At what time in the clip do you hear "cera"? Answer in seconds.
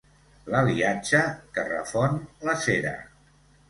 2.67-2.99